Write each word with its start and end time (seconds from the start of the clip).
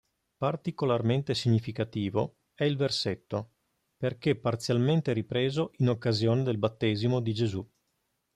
Particolarmente 0.39 1.35
significativo 1.35 2.37
è 2.55 2.63
il 2.63 2.75
versetto: 2.75 3.51
perché 3.97 4.35
parzialmente 4.35 5.13
ripreso 5.13 5.69
in 5.75 5.89
occasione 5.89 6.41
del 6.41 6.57
Battesimo 6.57 7.19
di 7.19 7.33
Gesù. 7.35 7.71